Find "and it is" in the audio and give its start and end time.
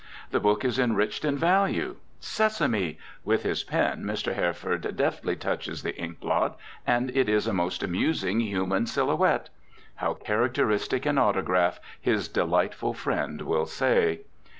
6.87-7.45